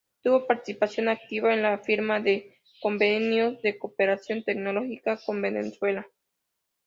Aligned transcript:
Tuvo 0.23 0.47
participación 0.47 1.09
activa 1.09 1.53
en 1.53 1.61
la 1.61 1.77
firma 1.77 2.19
de 2.19 2.57
convenios 2.81 3.61
de 3.61 3.77
cooperación 3.77 4.43
tecnológica 4.43 5.19
con 5.23 5.43
Venezuela. 5.43 6.07